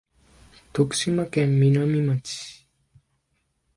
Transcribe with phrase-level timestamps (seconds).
[0.73, 2.65] 徳島県美波町